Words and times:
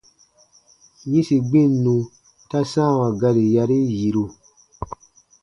-yĩsi 1.07 1.37
gbinnu 1.47 1.95
ta 2.49 2.59
sãawa 2.71 3.07
gari 3.21 3.43
yarii 3.55 3.87
yiru. 3.97 4.25